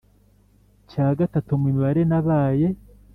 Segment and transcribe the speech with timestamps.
[0.89, 2.67] Cya Gatatu Mu Mibare Nabaye